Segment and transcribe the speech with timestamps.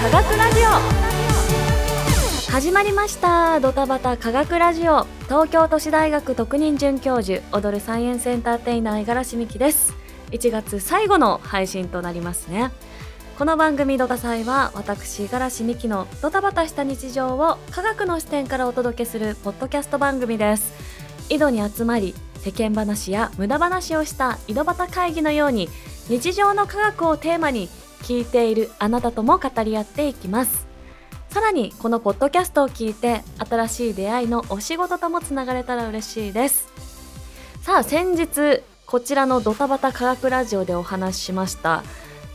[0.00, 2.50] 科学ラジオ。
[2.50, 3.60] 始まりました。
[3.60, 5.06] ドタバタ科学ラジオ。
[5.24, 9.92] 東京都市大学特任准教授踊るサイエンスエンターテイナー五十嵐美希です。
[10.30, 12.70] 1月最後の配信となりますね。
[13.38, 20.72] この番組ドタ祭は私五十嵐美希のドタバタした日常を科学の視点からお届けするポッドキャスト番組です。
[21.28, 25.68] 井戸に集まり世間話や無駄話をした井戸端会議のように
[26.08, 27.68] 日常の科学をテーマに
[28.02, 30.66] 聞いているあなたとも語り合っていきます。
[31.28, 36.68] さらにこのポッドキャストを聞いて新しい出会いのお仕事ともつながれたら嬉しいです。
[37.62, 41.84] さあ先日こちらのドタバタ科学ラジオでお話ししました。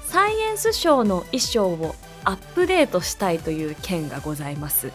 [0.06, 4.92] サイエンスショーの衣装をアップデートしたいという件がございます。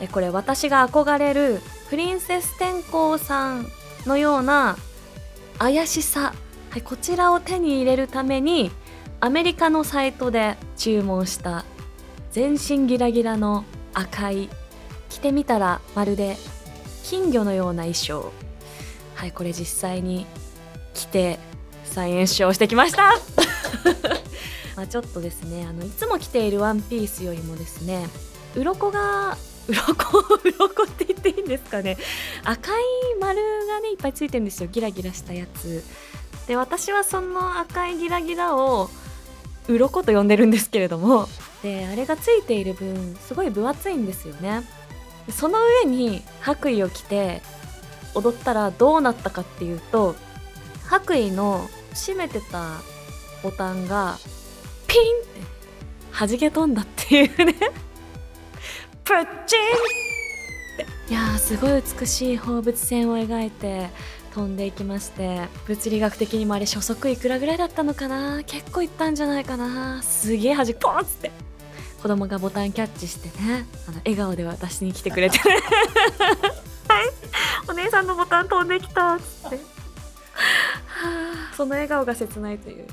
[0.00, 3.66] えこれ私が憧れるプリンセス天功さん
[4.04, 4.76] のような
[5.58, 6.34] 怪しさ、
[6.70, 8.70] はい、こちらを手に入れるために
[9.24, 11.64] アメリカのサイトで注文した
[12.32, 14.48] 全身ギラギラの赤い
[15.10, 16.36] 着てみたらまるで
[17.04, 18.32] 金魚のような衣装。
[19.14, 20.26] はいこれ実際に
[20.92, 21.38] 着て
[21.84, 23.12] サイエンスショーをしてきました。
[24.74, 28.08] まあちょっとですねあのいつも着ているワンピースよりもですね
[28.56, 29.36] 鱗が
[29.68, 31.96] 鱗鱗って言っていいんですかね。
[32.42, 32.74] 赤い
[33.20, 34.68] 丸がねいっぱいついてるんですよ。
[34.72, 35.84] ギラギラしたやつ。
[36.48, 38.90] で私はその赤いギラギラを
[39.68, 41.28] 鱗と呼んでるんですけれども
[41.62, 44.62] であれがついている分すごい分厚いんですよね。
[45.30, 47.42] その上に白衣を着て
[48.14, 50.16] 踊ったらどうなったかっていうと
[50.86, 52.80] 白衣の閉めてた
[53.42, 54.18] ボタンが
[54.88, 55.28] ピンって
[56.12, 57.54] 弾け飛んだっていうね。
[59.04, 59.56] プッチ
[61.08, 63.90] ンいやすごい美しい放物線を描いて
[64.34, 68.42] 飛んでいきまして物理学的にもあれ初速いくらぐらいだったのかな？
[68.44, 70.02] 結構いったんじゃないかな？
[70.02, 71.30] すげえ端ポンっつって。
[72.02, 75.58] 子供がボタンキャッチしてねあの笑顔で私に来てくれてはい。
[77.68, 79.60] お姉さんのボタン飛んできたっつって。
[81.56, 82.86] その笑顔が切ないという。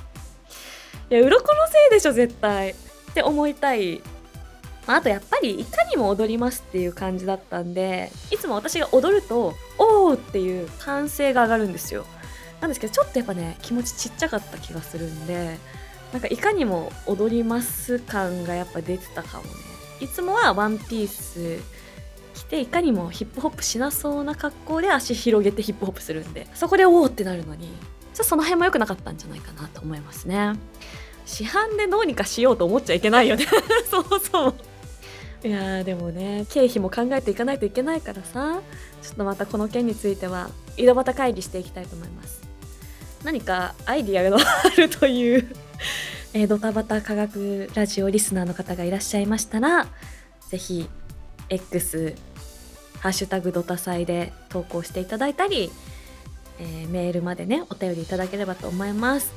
[1.09, 2.71] いや鱗のせいでしょ絶対。
[2.71, 2.75] っ
[3.15, 4.01] て思いたい
[4.89, 12.07] まあ、あとやっぱりいかにも踊りますっていう感じだったんでいつも私が踊るとおーっていう歓声が上がるんですよ。
[12.59, 15.59] なんですけどちょっとやっぱね気持ちちっちゃかった気がするんで
[16.11, 19.49] なんかいかにも踊ります感がやっぱ出てたかもね。
[20.01, 21.61] いつもはワンピース
[22.33, 30.53] 着ていかにもヒップホップしなそうな格好で足広げてヒップホップするんでそこでおおってなるのにちょっとその辺も良くなかったんじゃないかなと思いますね。
[31.27, 33.45] 市販でどうにかしようと思っちゃいけないよね。
[33.91, 34.68] そうそう。
[35.43, 38.61] いやでもね経費も考えていかないといけないからさ。
[39.01, 42.41] ちょっとまたこの件については井戸端会議していきたいと思います。
[43.23, 45.47] 何かアイディアがあるという
[46.31, 49.87] えー、ドタバタ科学ラジオリスナーの方がいらっしゃいましたら
[50.47, 50.87] ぜひ
[51.49, 52.15] X
[52.99, 55.71] ハッシュタグドタ祭で投稿していただいたり、
[56.59, 59.33] えー、メールまでねお便りいただければと思います。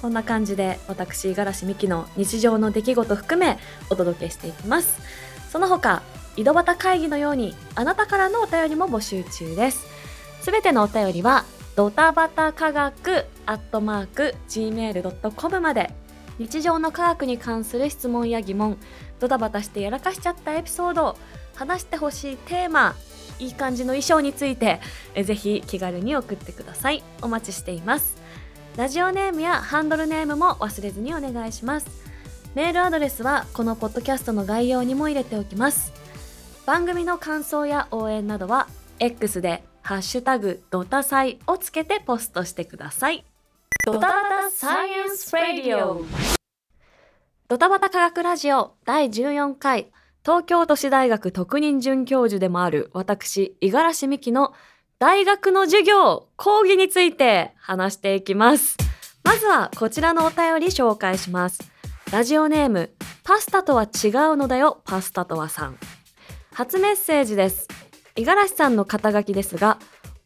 [0.00, 4.98] こんな感じで私五十嵐美希の日常の出来事含めお届けしていきます。
[5.54, 6.02] その他
[6.36, 9.86] 井戸端会議のようにあなたからのお便りも募集中です。
[10.40, 11.44] すべてのお便りは
[11.76, 15.94] ドタバタ科学アットマーク gmail.com まで。
[16.40, 18.78] 日常の科学に関する質問や疑問
[19.20, 21.16] ドタバタしてやらかしちゃったエピソード
[21.54, 22.96] 話してほしいテーマ
[23.38, 24.80] いい感じの衣装について
[25.14, 27.04] えぜひ気軽に送ってください。
[27.22, 28.16] お待ちしています。
[28.76, 32.03] ラジオネームやハンドルネームも忘れずにお願いします。
[32.54, 35.92] メールアドレスはこのポッドキャストの概要にも入れておきます。
[36.64, 38.68] 番組の感想や応援などは
[39.00, 43.24] X でハッシュタグドタサイをつけてポストしてください。
[43.84, 44.12] ドタバ
[44.42, 46.04] タサイエンスラディオ。
[47.48, 49.90] ドタバタ科学ラジオ第14回。
[50.24, 54.54] 東京都市大学特任准教授でもある私五十嵐美希の
[55.00, 58.76] 大学の授業講義について話していきます。
[59.24, 61.73] まずはこちらのお便り紹介します。
[62.12, 62.90] ラジオネーム
[63.24, 65.78] パスタとは違うのだよパスタとはさん。
[66.52, 67.66] 初メッセージです。
[68.16, 69.78] 五十嵐さんの肩書きですが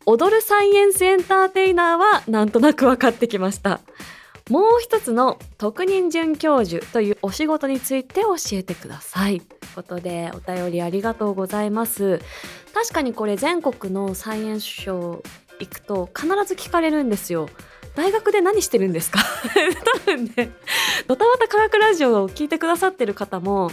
[0.05, 3.81] 踊るサイエンスエンターテイナーはなんとなく分かってきました。
[4.51, 9.41] もう一つの特任准教授というお仕事について教えてください。
[9.41, 12.21] ということでお便りありがとうございます。
[12.75, 15.23] 確かにこれ全国のサイエンスショー
[15.61, 17.49] 行くと必ず聞かれるんですよ。
[17.99, 19.19] 大学で何してるんですか？
[20.06, 20.53] 多分ね
[21.09, 23.71] ドタバタ科学ラジオを聞いてくださってる方も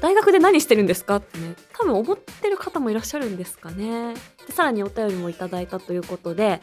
[0.00, 1.16] 大学で何してるんですか？
[1.16, 4.14] ってね多分思ってる方もいらっしゃるんですかね。
[4.46, 6.62] でさらにお便りもいただいたということで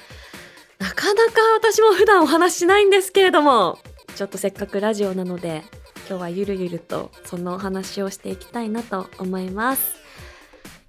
[0.80, 3.78] なかなか私も普段お話ししないんですけれども
[4.16, 5.64] ちょっとせっかくラジオなので
[6.10, 9.96] 今日はゆるゆるとそのお話をしていきたいなと思います。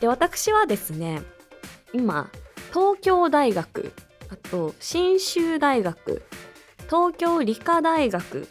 [0.01, 1.23] で私はですね
[1.93, 2.31] 今
[2.73, 3.93] 東京大学
[4.35, 6.23] あと信州大学
[6.87, 8.49] 東京理科大学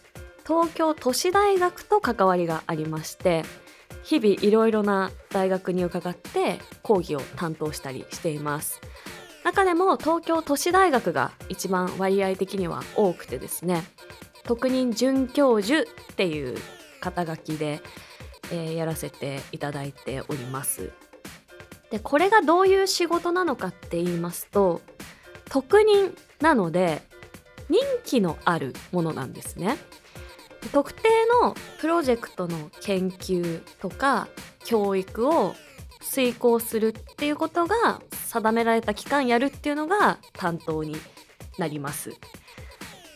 [0.48, 3.44] 東京都市大学と関わりがありまして
[4.04, 8.80] 日々いろいろな大学に伺って講義を担当したりしています。
[9.44, 13.84] 中でも東京都市大学が一番割合的には多くてですね
[14.46, 16.58] 特任准教授っていう
[17.02, 17.82] 肩書きで、
[18.54, 20.92] えー、やらせていただいております。
[21.94, 24.82] でこれがどういう仕事なのかって言いますと
[25.54, 27.04] 特任なので
[27.70, 29.78] 任期のあるものなんですね
[30.72, 31.04] 特定
[31.44, 34.28] のプロジェクトの研究とか
[34.66, 35.54] 教育を
[36.02, 40.96] 遂行するっていうことが定められた期間やるっていうのが担当に
[41.60, 42.14] なります。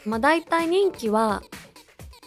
[0.06, 1.42] まあ、大体任期は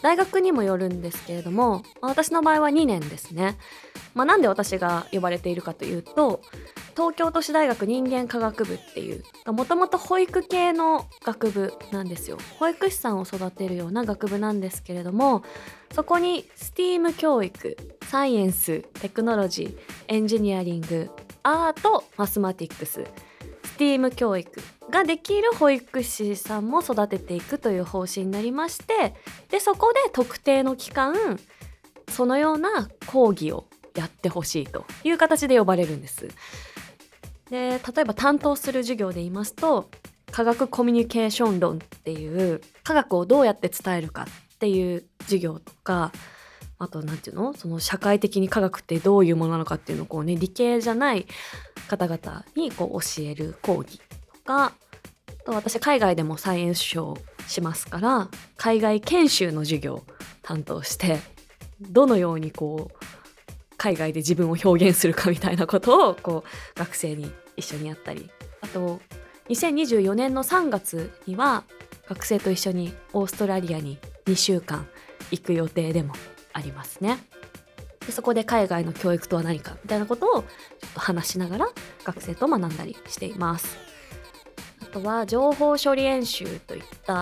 [0.01, 3.57] 大学にもよるんですけれども、私の場合は2年ですね。
[4.13, 6.41] まあ、なんで私が呼ばれているかというと
[6.91, 15.43] 東京都市大学人間科学部っていうもともと保育系の学部なんですよ保育士さんを育てるような学部なんですけれども
[15.93, 19.77] そこに STEAM 教育サイエンステクノロジー
[20.07, 21.09] エンジニアリング
[21.43, 23.03] アートマスマティックス
[23.77, 29.15] STEAM 教育ができる保育士さんも育てていくという方針になりまして
[29.49, 31.15] でそこで特定の期間
[32.09, 33.65] そのような講義を
[33.95, 36.27] やってほしいという形で呼ばれるんです。
[37.51, 39.89] で例えば担当する授業で言いますと
[40.31, 46.13] 科学コミュニケーション論っていう科学をどうやって伝えるかっていう授業とか
[46.79, 51.27] あと何て言うのその社会的に科学ってどういうものなのかっていうのをこうね理系じゃない
[51.89, 54.73] 方々にこう教える講義とかあ
[55.45, 60.03] と私海外でもサイエンスショーしますから海外研修の授業
[60.41, 61.19] 担当して
[61.81, 63.05] どのようにこう
[63.75, 68.29] 海外で自分を表現するかみたいなことをこう学生に一緒にやったり
[68.61, 68.99] あと
[69.49, 71.63] 2024年の3月には
[72.07, 74.87] 学生と一緒にオーストラリアに2週間
[75.31, 76.13] 行く予定でも
[76.53, 77.17] ありますね。
[78.05, 80.43] でそこで海外の教育とは何かみたいなことをちょっ
[80.93, 81.69] と話しながら
[82.03, 83.77] 学生と学んだりしています。
[84.81, 87.13] あとは情報処理演習といった、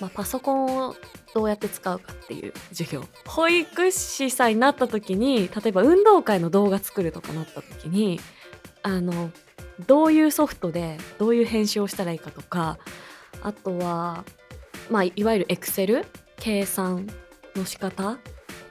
[0.00, 0.96] まあ、パソコンを
[1.34, 8.20] どうやって使うかっていう授業保育士さんになった時に例えば運動会の動画作るとかなった時に
[8.82, 9.30] あの
[9.86, 12.78] どういうソフトでどういう編集をしたらいいかとか
[13.42, 14.24] あとは
[14.90, 16.06] まあいわゆるエクセル
[16.36, 17.06] 計算
[17.54, 18.18] の仕方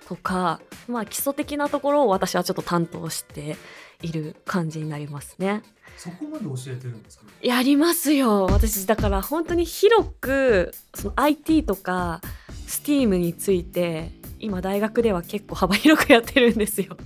[0.08, 3.56] とかまあ基礎的なところを私はちょっと担当して
[4.02, 5.62] いる感じになりますね。
[5.98, 7.26] そこまで教えてるんですか？
[7.42, 12.20] やりますよ私だから本当に広くその IT とか
[12.68, 16.98] STEAM について今大学では結構幅広くやってるんですよ。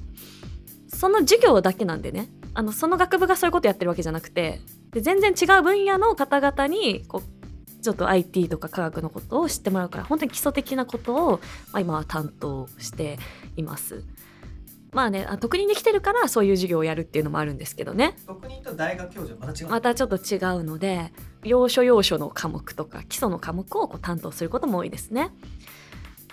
[0.87, 4.61] その授業だけなんでねあのその学部がそういうことやってるわけじゃなくて
[4.91, 11.31] で全然違う分野の方々にこうちょっと IT とか科学のことを知ってもらうから本当に基礎的なことを、
[11.71, 13.17] まあ、今は担当して
[13.55, 14.03] います。
[14.91, 18.15] まあね特任で来てるからそういう授業をやるっていうのもあるんですけどね。
[18.25, 21.13] 特任と大学教授はまた違うまたちょっと違うので
[21.43, 25.29] 要所要所の科目とか基礎の科目をこう担当することも多いですね。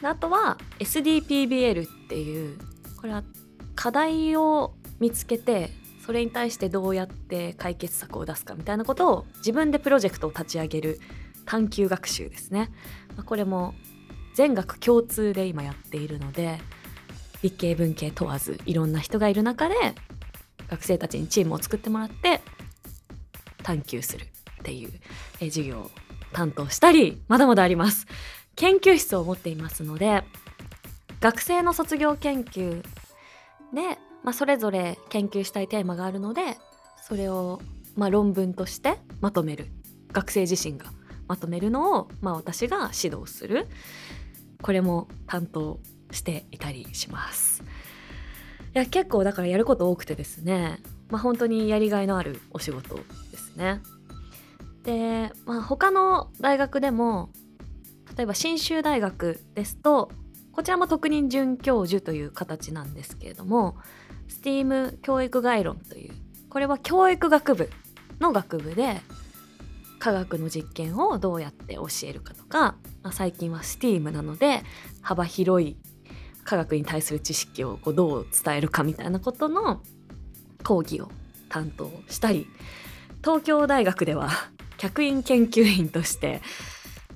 [0.03, 2.59] あとは SDPBL っていう
[2.97, 3.23] これは
[3.75, 5.71] 課題を見つけて
[6.07, 11.01] それに対してどうやって解決策を出すかみたいなことを自分でプロジェクトを立ち上げる
[11.47, 12.71] 探究学習ですね。
[13.17, 13.75] まあこれも
[14.35, 16.61] 全学共通で今やっているので
[17.43, 19.75] 理系文系問わずいろんな人がいる中で
[20.69, 22.41] 学生たちにチームを作ってもらって
[23.65, 24.29] 探究するっ
[24.63, 24.93] ていう
[25.41, 25.91] 授業を
[26.33, 28.07] 担当したりまだまだあります。
[28.55, 30.23] 研究室を持っていますので
[31.21, 32.83] 学生の卒業研究
[33.75, 36.59] で、まあ、それぞれ研究したいテーマがあるので
[37.01, 37.63] それを
[37.95, 39.69] まあ論文としてまとめる
[40.13, 40.87] 学生自身が
[41.29, 43.69] まとめるのを、まあ、私が指導する
[44.63, 45.79] これも担当
[46.11, 47.63] していたりします。
[48.75, 52.97] いや結構だからやること多くてですね、まあ、本当にやりがいのあるお仕事
[53.31, 53.81] ですね。
[54.83, 57.31] で、まあ、他の大学でも
[58.17, 60.11] 例えば信州大学ですと
[60.53, 63.77] こちらも特任准教授という形なんですけれども
[64.29, 66.15] STEAM 教育概論という。
[66.51, 67.71] これは教育学部
[68.21, 69.01] の学部で
[69.99, 74.63] 科学の実験をどうやって教えるかとか、まあ、最近は STEAM なので
[75.03, 75.77] 幅広い
[76.45, 79.83] 科学に対する知識をこうどう伝えるかみたいなことの
[80.65, 81.11] 講義を
[81.49, 82.47] 担当したり。
[83.27, 84.31] 東京大学では
[84.77, 86.41] 客員研究員として、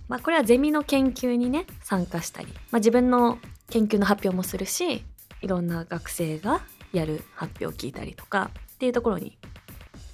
[0.09, 3.38] まあ、これはゼミの研究にね参加したり、まあ、自分の
[3.69, 5.05] 研究の発表もするし
[5.40, 9.38] いろんな学生がやる発表を聞いたりとかっていうところに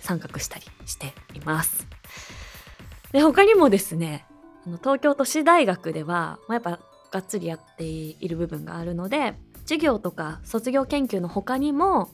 [0.00, 1.86] 参画したりしています。
[3.12, 4.26] で他にもですね
[4.80, 6.80] 東京都市大学では、まあ、やっぱ
[7.10, 12.10] がっつりやっている部分があるので授業とか卒業研究の他にも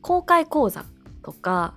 [0.00, 0.84] 公開講座
[1.22, 1.74] とか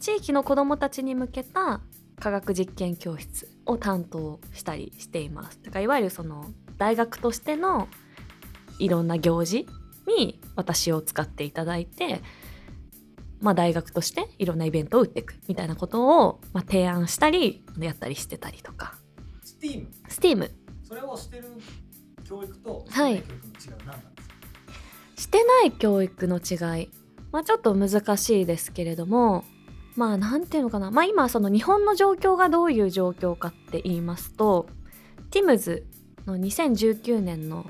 [0.00, 1.80] 地域の子どもたちに向けた
[2.20, 5.60] 科学実験教室を担当したりしています。
[5.62, 6.46] だからいわゆるその
[6.78, 7.88] 大学としての
[8.78, 9.66] いろんな行事
[10.06, 12.20] に私を使っていただいて、
[13.40, 18.94] まあ、大学としていろんなイベントを打っていくみたいなことを、まあ、提案したりやったりしてたりとか。
[19.44, 20.50] STEAM STEAM
[20.82, 21.44] それをしてる
[22.24, 23.16] 教育とはい。
[23.16, 24.34] してない教育の違いは何なんですか、
[25.16, 26.90] してない教育の違い、
[27.32, 29.44] まあ、ちょっと難しいですけれども
[29.96, 30.90] まあなんていうのかな。
[30.90, 34.66] まあ今その日本の状況がどういう状況かって言いますと
[35.30, 35.84] TIMS
[36.26, 37.66] の2019年の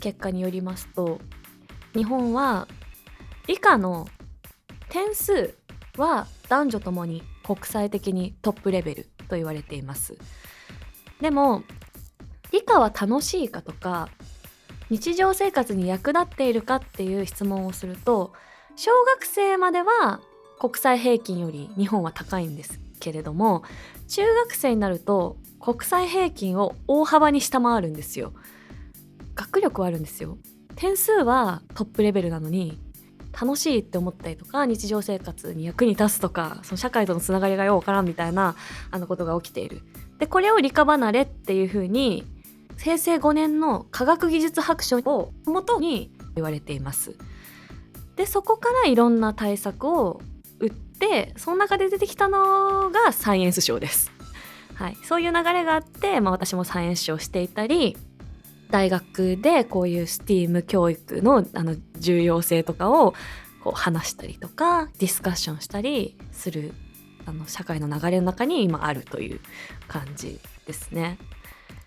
[0.00, 1.20] 結果によりますと
[1.96, 2.68] 日本は
[3.46, 4.06] 理科の
[4.90, 5.56] 点数
[5.96, 10.16] は男女ともに国際的にトップレベルと言われています。
[11.20, 11.62] でも
[12.52, 14.08] 理科は楽しいかとか
[14.90, 18.32] 日常生活に役立っているかっていう質問をすると
[18.76, 20.20] 小学生までは
[20.60, 23.62] 国際平均より日本は高いんですけれども
[24.08, 28.32] 中学生になると国際平均を大幅に下回るんですよ。
[29.34, 30.38] 学力はあるんですよ。
[30.76, 32.78] 点数はトップレベルなのに
[33.38, 38.56] 楽しいって思ったりとか日常生活に役に立つとかその社会とのつながりがようわからんみたいな
[38.90, 39.82] あのことが起きている。
[40.18, 42.24] でこれを理科離れっていうふうに
[42.78, 47.16] 平成5年の科学技術白書を元に言われています。
[48.16, 50.20] でそこからいろんな対策を
[50.58, 54.10] 打ってその中で出てきたのがサイエンス賞です、
[54.74, 57.96] はい、そういう流れがあって、まあ、私もサイエンス賞をしていたり
[58.70, 63.14] 大学でこういう STEAM 教育のあの重要性とかを
[63.62, 66.72] こう話したりとかディスカッションしたりする
[67.26, 69.40] あの社会の流れの中に今あるという
[69.88, 71.18] 感じですね。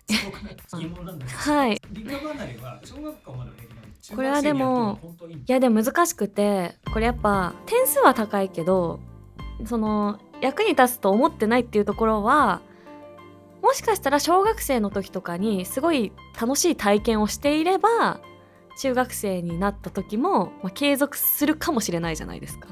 [0.08, 0.38] すごく
[0.82, 1.82] 疑問なんですけど、はい。
[1.92, 4.98] 理科離れは小学校までは平気なのにこれはでも
[5.46, 9.00] いやでも難しくてこれやっぱ点数は高いけど
[9.66, 12.60] その役に立つと思ってないっていうところは
[13.62, 18.20] もしかしたら小学生の時とかにすごい楽しい体験をしていれば
[18.78, 22.68] 中学生になった時も、まあ、継続するかもしれないじゃないですか。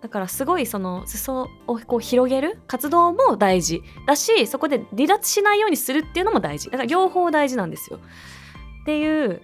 [0.00, 8.00] だからすごいその裾をこう広げる活動も大事だしそこで離脱しないようにするっていうのも大事だから両方大事なんですよ。
[8.82, 9.42] っていう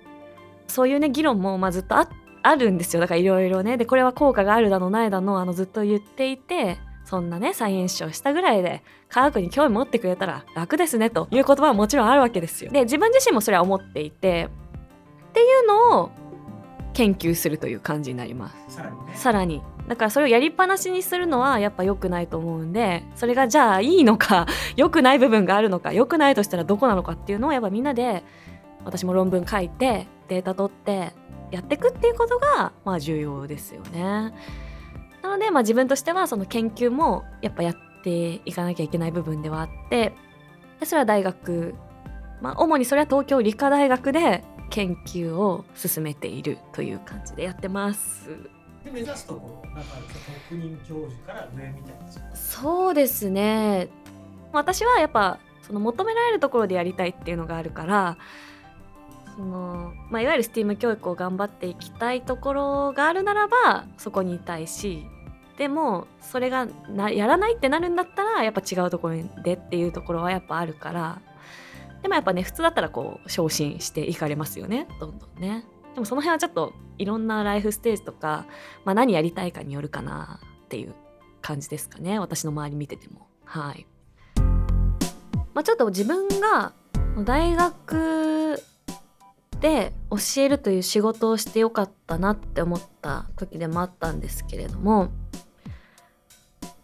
[0.66, 12.70] そういうね議論もまあずっとあるんですよだからいろいろねでこれは効果があるだのないだのあのずっと言っていてそんなねサイエンス賞したぐらいで科学に興味持ってくれたら楽ですねという言葉はもちろんあるわけですよ。
[12.70, 14.50] で自分自身もそれは思っていて
[15.30, 16.10] っていうのを
[16.92, 18.76] 研究するという感じになります。
[18.76, 24.46] さらにねさらにだからそれをやりっぱなしにするのはやっぱ良くないと思うんでそれがじゃあいいのか
[24.76, 28.22] 良くない部分があるのか良くないとしたらどこなのかっていうのをやっぱみんなで
[28.84, 31.14] 私も論文書いてデータ取って
[31.50, 34.34] やっていくっていうことがまあ重要ですよね。
[35.28, 40.14] なのでまあ自分としてはその研究もやっぱやっていかなきゃいけない部分ではあって
[40.80, 41.74] でそれは大学
[42.40, 48.28] まあ主にそれは東京理科大学で研究を進めているという感じでやってます。
[48.84, 49.96] で目指すところなんか
[50.50, 53.88] 特任教授から上みたいなそうですね
[54.52, 58.18] 私はやっぱその求められるところでやりたいっていうのがあるから
[59.36, 65.06] その、まあ、いわゆる STEAM 教育を頑張っていきたいところがあるならばそこにいたいし
[65.58, 66.68] でもそれが
[67.10, 71.20] やらないってなるんだったらやっぱ違うところでっていうところはやっぱあるから。
[72.00, 74.86] でもやっぱね普通だったらこう昇進していかれますよね。
[75.00, 75.64] どんどんね。
[75.94, 78.46] でもその辺はちょっといろんなライフステージとか、
[78.84, 80.94] まあ、何やりたいかによるかなっていう
[81.40, 82.20] 感じですかね。
[82.20, 83.26] 私の周り見てても。
[83.44, 83.86] はい、
[85.54, 86.72] まあ、ちょっと自分が
[87.24, 88.62] 大学
[89.60, 95.08] で教えるという仕事をしてよかったなって思った時でもあったんですけれども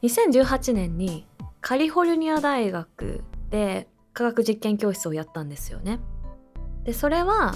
[0.04, 1.26] 2018年に
[1.62, 5.98] カリフォルニア大学で科学実験教室をやったんですよね。
[6.84, 7.54] でそれは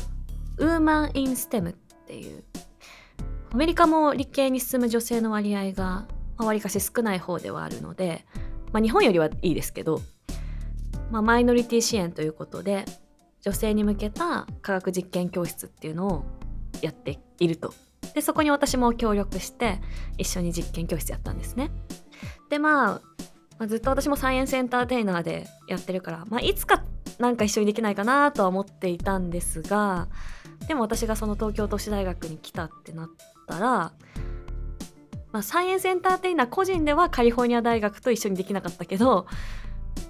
[0.57, 1.75] ウーマン・イン・ステムっ
[2.07, 2.43] ていう
[3.53, 8.25] アメリカも理系に進む女性の割合がわりかし少ない方ではあるので、
[8.73, 10.01] まあ、日本よりはいいですけど、
[11.11, 12.87] まあ、マイノリティ支援ということで
[13.43, 16.25] 女性に向けた科学実験教室っていうのを
[16.81, 17.75] やっていると。
[18.15, 19.81] でそこに私も協力して
[20.17, 21.71] 一緒に実験教室やったんですね。
[22.51, 23.01] でまあ、
[23.59, 26.83] まあ、ずっと私もサイエンスエンターテイナーでやってるから、まあ、いつか
[27.19, 30.09] なんか一緒にできないかなとは思っていたんですが
[30.69, 33.09] でも私がその東京都市大学に来たってなっ
[33.47, 33.69] たら、
[35.33, 39.27] まあ、サイエンスエンターテイナー個人ではカリフォルニア大学と一緒にできなかったけど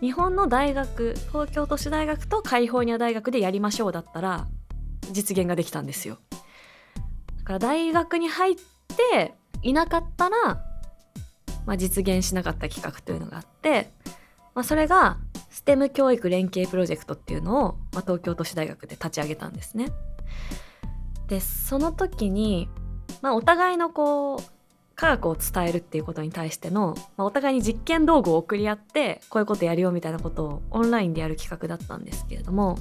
[0.01, 4.47] 日本の大学東京都市大学とカリフォルニア大学でやりましょうだったら
[5.11, 6.19] 実現ができたんですよ。
[7.39, 8.57] だから大学に入っ
[9.13, 10.63] ていなかったら、
[11.69, 13.91] まあ、実現しなかった企画というのがあって、
[14.55, 15.19] まあ、それが
[15.51, 19.91] STEM 教育連携プロジェクトっていうのを、まあ、東京都市大学で立ち上げたんですね。
[21.27, 22.71] でその時に、
[23.21, 24.43] まあ、お互いのこう
[24.95, 32.79] 科学を伝えるっていうことに対しての、まあ、お互いに実験道具を送り合ってこういうことやるよみたいなことをオンラインでやる企画だったんですけれども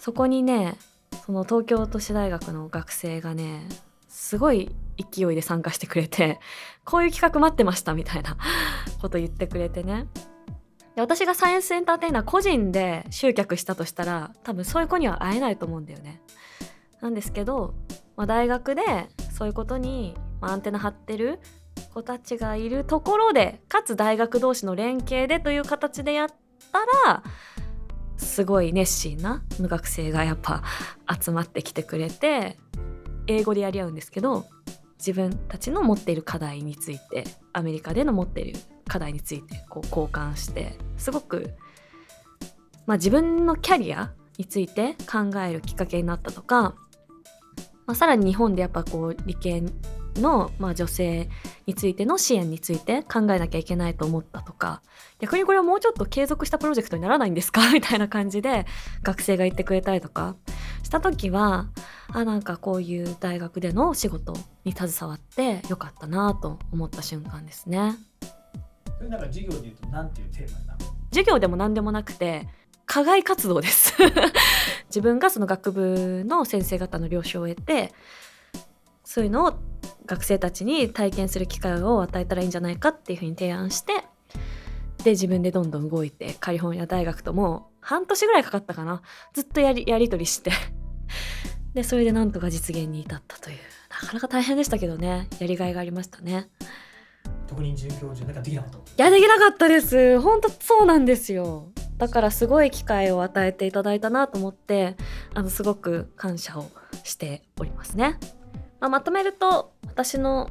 [0.00, 0.76] そこにね
[1.24, 3.68] その東京都市大学の学生がね
[4.08, 4.74] すごい
[5.10, 6.40] 勢いで参加してくれて
[6.84, 8.36] こういう企画待ってましたみたいな
[9.00, 10.06] こと言ってくれてね。
[10.94, 16.20] で私がサイエンスエンターテイナー個人で集客したとしたら多分そういう子には会えないと思うんだよね。
[17.00, 17.74] なんですけど、
[18.16, 18.82] まあ、大学で
[19.32, 21.38] そういうことに、アンテナ張ってる
[21.92, 26.28] 子たちがいるところでかつ大学同士の連携でという形でやっ
[26.72, 26.78] た
[27.08, 27.22] ら
[28.16, 30.62] すごい熱心な無学生がやっぱ
[31.20, 32.58] 集まってきてくれて
[33.26, 34.46] 英語でやり合うんですけど
[35.00, 41.54] 自分たちの持っている課題についてアメリカでの持っている課題についてこう交換してすごく、
[42.86, 46.62] まあ、自分のキャリアについて考えるきっかけになったとか、
[47.86, 49.62] まあ、さらに日本でやっぱこう理系
[50.16, 51.30] の、まあ、女性
[51.66, 54.82] についての支援について考えなきゃいけないと思ったとか
[55.20, 57.70] 逆にこれはもうちょっと継続したプロジェクトにならないんですか？
[57.72, 58.66] みたいな感じで
[59.02, 60.36] 学生が言ってくれたりとか。
[60.90, 61.68] した時は
[62.12, 67.94] あなんかこういう大学での仕事に携わってよかったなと思った瞬間ですね。
[68.98, 70.84] それなんか授業で言うと何ていうテーマになる？
[70.84, 72.48] の授業でも何でもなくて
[72.86, 73.94] 課外活動です。
[74.90, 77.94] 自分がその学部の先生方の了承を得て
[79.04, 79.54] そういうのを
[80.06, 83.92] 学生たちに体験する機会を与えたらいいんじゃないかっていうふうに提案して
[85.04, 89.02] で自分でどんどん動いてカリフォルニア大学とも半年ぐらいかかったかな。
[89.32, 90.50] ずっとやりやり取りして
[91.74, 93.58] でそれでなんとか実現に至ったという。
[94.02, 95.28] なかなか大変でしたけどね。
[95.38, 96.48] やりがいがありましたね。
[97.46, 98.78] 特任准教授なんかできなかった？
[98.78, 100.20] いやできなかったです。
[100.20, 101.70] 本当そうなんですよ。
[101.98, 104.96] だからすごい機会を与えていただいたなと思って
[105.34, 106.70] あのすごく感謝を
[107.04, 108.18] しておりますね、
[108.80, 110.48] まあ、まとめると私の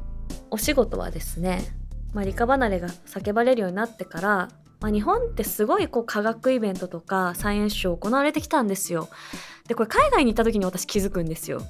[0.52, 1.64] お仕事はですね、
[2.12, 4.48] まあ、理科離れが叫ばれるようになってから、
[4.80, 9.08] まあ、日本ってすごいこう科学イベントとかサイエンスショー行われてきたんですよ
[9.70, 11.62] でこれ海外に行った時に私気づくんですよ。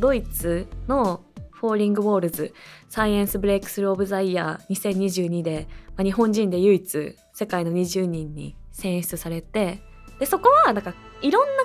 [0.00, 2.52] ドイツの Falling Walls
[2.88, 9.80] Science Breakthrough of the Year 2022で、まあ、日本人で唯一世界の20人に選出されて
[10.18, 11.62] でそこはなんかいろんな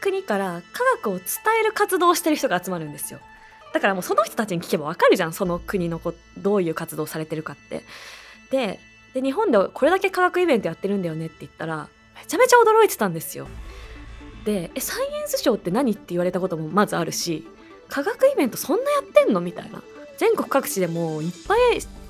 [0.00, 1.26] 国から科学を伝
[1.60, 3.20] える活動をしてる人が集まるんですよ。
[3.74, 7.82] だからもうその人たちに聞けばわかるじゃんその国のこどういう活動されてるかって。
[8.50, 8.80] で
[9.12, 13.46] で日本でこれだけ科学イベントやってるんだよねって言ったらめちゃめちゃ驚いてたんですよ。
[14.46, 17.46] でえサイエンスショーって何って言われたこともまずあるし
[17.88, 19.82] 科学イベントそんなやってんのみたいな。
[20.16, 21.58] 全国各地でもういっぱい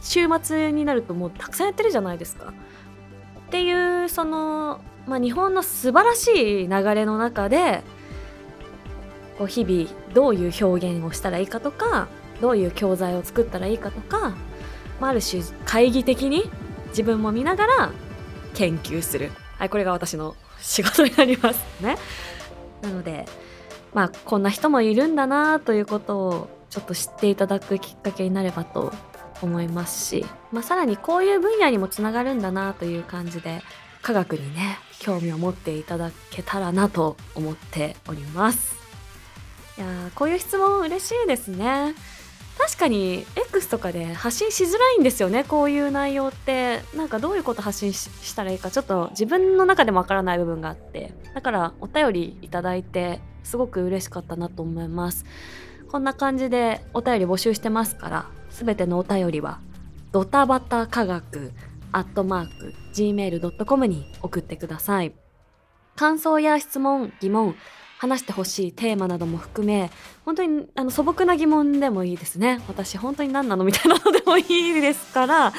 [0.00, 2.52] 週末になるともうたくさんやってるじゃないですか。
[3.46, 7.82] っていうその、まあ、日本の素晴らしい流れの中で
[9.38, 12.08] こう日々どういう表現をしたらいいかとか
[12.40, 14.34] どういう教材を作ったらいいかとか、
[15.00, 16.44] まあ、ある種懐疑的に
[16.88, 17.90] 自分も見ながら
[18.54, 21.60] 研究する、はい、これが私の仕事になります。
[21.80, 21.96] ね。
[22.82, 23.26] なので
[23.94, 28.92] まあこんな人もいるんだなということをちょっと知っていただくきっかけになればと
[29.42, 33.62] 思いますし、まあ、さらにこういう分野にもつながるんだなという感じで
[34.02, 38.76] 科学にね興味を持っていただけたらなと思っております。
[39.78, 41.94] いやーこういう質問嬉しいですね
[42.58, 46.82] 確かに X とかで発信しづらいんですよねこういう内容って。
[46.94, 48.70] なんかどういうこと発信したらいいか。
[48.70, 51.12] ちょっと自分の中でもわからない部分があって。
[51.34, 55.24] だからお便りいただいてすごく嬉しかったなと思います。
[55.90, 59.60] こんな感じでお便り募集してますからすべてのお便りは
[60.10, 61.52] ドタバタ科学
[61.92, 65.14] アットマーク gmail.com に送ってください。
[65.94, 67.54] 感想や質問疑問
[67.98, 69.90] 話してほしいテーマなども含め
[70.24, 72.60] 本当にあの素朴な疑問でもいいですね。
[72.68, 75.52] 私本当に何なのみたいなのでもいいですから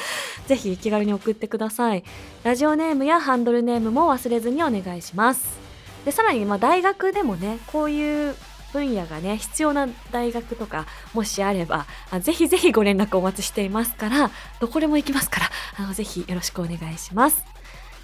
[0.46, 2.04] ぜひ気軽に送ってください。
[2.44, 5.58] ラジオネームやハンドルネームも忘れずにお願いします。
[6.06, 8.36] でさらにまあ大学でもねこういう
[8.72, 17.44] 分野がね必要な大学とかもしあればあぜひぜひご連絡お待ちしていますからどこでも行きますからあのぜひよろしくお願いします。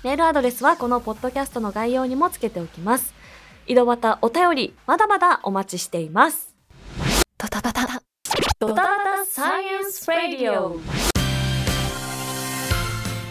[0.04, 3.13] メールアドレスはこのポッドキャストの概要にもつけておきます。
[3.65, 6.54] 井戸端お便りまだまだお待ちしています。
[7.38, 7.88] ドタバタ
[8.60, 8.89] ドタバ
[9.21, 10.82] タサイエンスラディオ。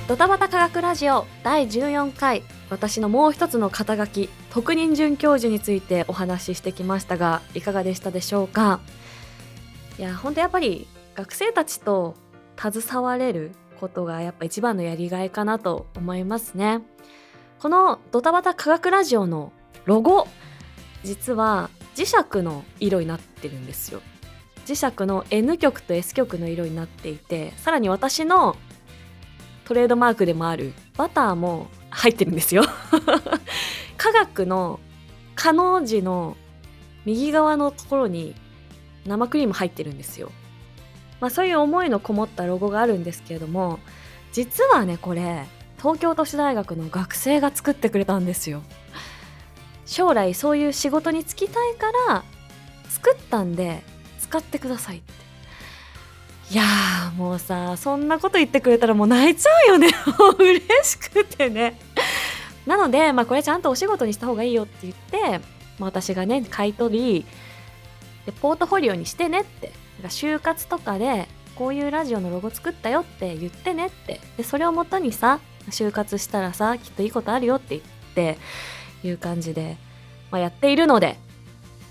[0.08, 2.42] ドタバタ科学ラジオ第14回。
[2.70, 8.80] 私のもう一つの肩書き特任准教授についてお話ししてきましたがいかがでしたでしょうか？
[9.98, 12.14] いや本当やっぱり学生たちと
[12.56, 16.80] 携われることがやっぱ一番のやりがいかなと思いますね。
[17.58, 19.52] このドタバタ科学ラジオの
[19.84, 20.26] ロゴ。
[21.04, 24.00] 実は磁石の色になってるんですよ。
[24.66, 28.56] 磁石の N 極と S 極の色になっていてさらに私の
[29.64, 32.62] トレードマークでもあるバターも入ってるんですよ。
[33.96, 34.78] 科学の
[35.34, 36.36] 「可の字の
[37.04, 38.34] 右側のところに
[39.06, 40.30] 生クリーム入ってるんですよ。
[41.20, 43.78] まあそういう思いのこもったロゴがあるんですけれども
[44.32, 45.46] 実はねこれ
[45.78, 48.62] 東京都市大学の学生が作ってくれたんですよ。
[49.86, 52.24] 将来そういう仕事に就きたいから
[52.88, 53.82] 作ったんで
[54.20, 55.12] 使ってくださいって。
[56.50, 59.88] いやーもうさそんなこと言ってくれたらもう泣いちゃうよね。
[60.38, 61.78] 嬉しくてね。
[62.66, 65.38] なので、まあ、これちゃんとお仕事にした方がいいよって言って、
[65.78, 67.26] まあ、私がね買い取り
[68.26, 69.72] でポートフォリオにしてねって。
[70.08, 74.20] 就活とかでこういうラジオのロゴ作ったよって言ってねって。
[74.36, 75.40] でそれをもとにさ
[75.70, 77.82] 就活したらさきっといいことあるよって言っ
[78.14, 78.38] て
[79.04, 79.76] いう感じで、
[80.30, 81.18] まあ、やっているので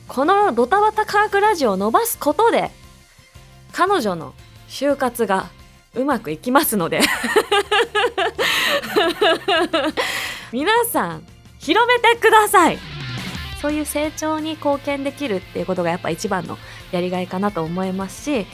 [0.07, 2.71] このドタバタ科学ラジオを伸ばすことで
[3.71, 4.33] 彼女の
[4.67, 5.49] 就活が
[5.95, 7.01] うまくいきますので
[10.51, 11.25] 皆さん
[11.59, 12.79] 広めてください。
[13.61, 16.57] そういう成長に貢献できるっていうことがやっぱ一番の
[16.91, 18.47] やりがいかなと思いますし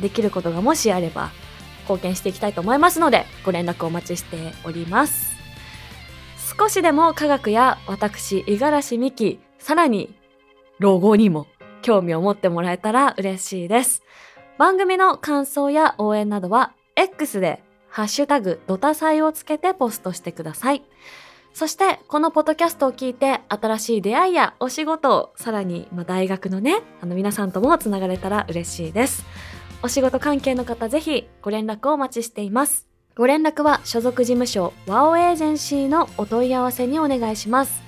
[0.00, 1.32] できることがもしあれば
[1.80, 5.31] 貢献していきたいと思いますのでご連絡お待ちしております。
[6.58, 10.14] 少しでも科学や私五十嵐美希さらに
[10.78, 11.46] ロゴにも
[11.80, 14.02] 興味を持ってもらえたら嬉しいです。
[14.58, 20.82] 番組の感想や応援などは X でハッシュタグドタサイをつけてポストしてください。
[21.54, 29.24] そしてこのポッドキャストを聞いて新しい出会いやお仕事をさらにまあ大学のねあの皆さんともつながれたら嬉しいです。
[29.82, 32.91] お仕事関係の方ぜひご連絡をお待ちしています。
[33.14, 37.82] ご連絡は所属事務所ワオエージェンシーのお問い合わせにお願いします。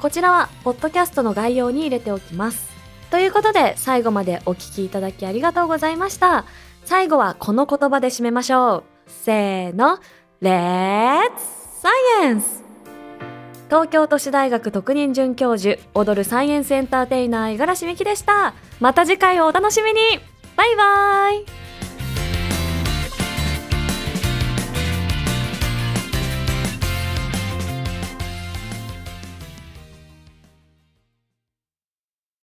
[0.00, 2.72] こちらはポッドキャストの概要に入れておきます。
[3.10, 6.46] ということで最後までお聞きいただきありがとうございました。
[6.84, 8.84] 最後はこの言葉で締めましょう。
[9.06, 9.98] せーの
[10.40, 11.44] レッツ
[11.82, 11.90] サ
[12.22, 12.64] イエンス。
[13.68, 18.54] 東京都市大学特任准教授踊るサイエンスエンターテイナー五十嵐美希でした。
[18.80, 20.00] また次回をお楽しみに。
[20.56, 21.61] バイバイ。